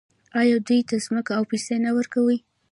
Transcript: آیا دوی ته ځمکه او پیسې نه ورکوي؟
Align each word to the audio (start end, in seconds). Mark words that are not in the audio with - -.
آیا 0.39 0.55
دوی 0.67 0.81
ته 0.89 0.95
ځمکه 1.05 1.31
او 1.37 1.43
پیسې 1.51 1.75
نه 1.85 1.91
ورکوي؟ 1.97 2.37